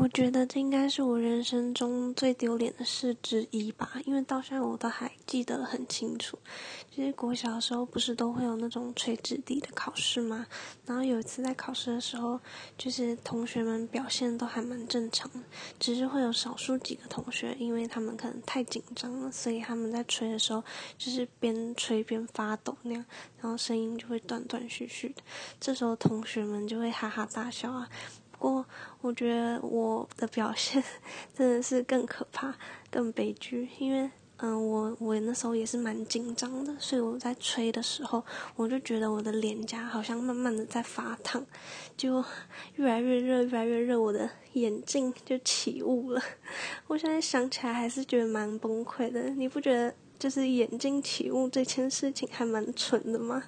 [0.00, 6.38] 我觉得这应该是我人生中最丢脸的事之一吧，因为到现在我都还记得很清楚。
[6.88, 10.46] 就是国小的时候，不是都会有那种垂直地的考试吗？
[10.86, 12.38] 然后有一次在考试的时候，
[12.76, 15.40] 就是同学们表现都还蛮正常的，
[15.80, 20.62] 只是会有少数几个同学，因为他们可能太紧张了，所以他们在吹的时候
[20.96, 23.04] 就是边吹边发抖那样，
[23.40, 25.22] 然后声音就会断断续续的。
[25.58, 27.88] 这时候同学们就会哈哈大笑啊。
[28.30, 28.66] 不过，
[29.08, 30.84] 我觉得我的表现
[31.34, 32.54] 真的是更可怕、
[32.90, 38.22] 更悲剧，因为，嗯，我我那时候也是蛮紧张的，所以我在吹的时候，
[38.54, 41.42] 我就觉得我的脸颊好像慢慢的在发烫，
[41.96, 42.22] 就
[42.76, 46.22] 越来越热，越来越热，我的眼镜就起雾了。
[46.86, 53.44] 我现在想起来还是觉得蛮崩溃的，你不觉得就是眼睛起雾这件事情还蛮蠢的吗？